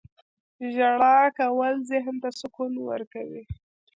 [0.73, 3.43] •ژړا کول ذهن ته سکون ورکوي.